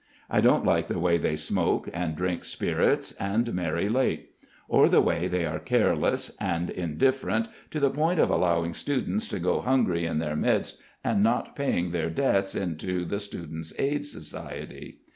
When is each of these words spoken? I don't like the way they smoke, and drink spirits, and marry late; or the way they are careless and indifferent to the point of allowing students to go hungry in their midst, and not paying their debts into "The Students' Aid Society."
I 0.31 0.41
don't 0.41 0.65
like 0.65 0.87
the 0.87 0.97
way 0.97 1.19
they 1.19 1.35
smoke, 1.35 1.87
and 1.93 2.15
drink 2.15 2.43
spirits, 2.43 3.11
and 3.19 3.53
marry 3.53 3.87
late; 3.87 4.31
or 4.67 4.89
the 4.89 4.99
way 4.99 5.27
they 5.27 5.45
are 5.45 5.59
careless 5.59 6.35
and 6.39 6.71
indifferent 6.71 7.47
to 7.69 7.79
the 7.79 7.91
point 7.91 8.19
of 8.19 8.31
allowing 8.31 8.73
students 8.73 9.27
to 9.27 9.39
go 9.39 9.61
hungry 9.61 10.07
in 10.07 10.17
their 10.17 10.35
midst, 10.35 10.81
and 11.03 11.21
not 11.21 11.55
paying 11.55 11.91
their 11.91 12.09
debts 12.09 12.55
into 12.55 13.05
"The 13.05 13.19
Students' 13.19 13.75
Aid 13.79 14.03
Society." 14.03 15.01